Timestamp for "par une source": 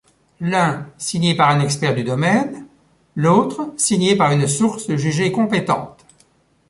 4.15-4.95